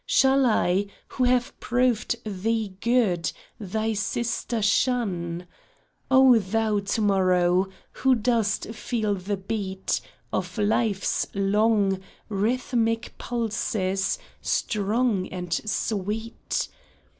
[0.07, 5.45] Shall I, who have proved thee good, thy sister shun?
[6.09, 10.01] O thou To morrow, who dost feel the beat
[10.33, 16.67] Of life's long, rhythmic pulses, strong and sweet.